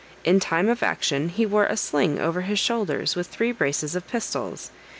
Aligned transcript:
In 0.23 0.39
time 0.39 0.67
of 0.67 0.81
action 0.81 1.29
he 1.29 1.45
wore 1.45 1.67
a 1.67 1.77
sling 1.77 2.17
over 2.19 2.41
his 2.41 2.57
shoulders 2.57 3.15
with 3.15 3.27
three 3.27 3.51
brace 3.51 3.83
of 3.93 4.07
pistols. 4.07 4.71